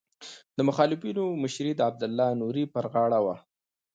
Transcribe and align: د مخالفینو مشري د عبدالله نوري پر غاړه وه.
د 0.57 0.59
مخالفینو 0.69 1.23
مشري 1.43 1.71
د 1.75 1.81
عبدالله 1.89 2.27
نوري 2.41 2.63
پر 2.73 2.85
غاړه 2.93 3.19
وه. 3.25 3.35